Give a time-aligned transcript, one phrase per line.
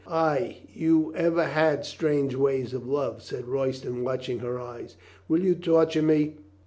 [0.07, 4.97] "Ay, you ever had strange ways of love," said Royston, watching her eyes.
[5.27, 6.37] "Will you torture me?"